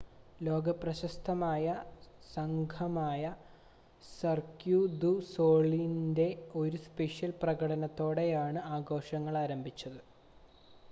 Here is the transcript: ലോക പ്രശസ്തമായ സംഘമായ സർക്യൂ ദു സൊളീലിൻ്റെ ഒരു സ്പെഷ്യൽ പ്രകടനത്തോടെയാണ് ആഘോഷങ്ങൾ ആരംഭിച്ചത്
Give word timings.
ലോക 0.39 0.69
പ്രശസ്തമായ 0.77 1.65
സംഘമായ 2.29 3.23
സർക്യൂ 4.11 4.79
ദു 5.01 5.11
സൊളീലിൻ്റെ 5.29 6.27
ഒരു 6.55 6.79
സ്പെഷ്യൽ 6.85 7.33
പ്രകടനത്തോടെയാണ് 7.43 8.61
ആഘോഷങ്ങൾ 8.71 9.37
ആരംഭിച്ചത് 9.37 9.99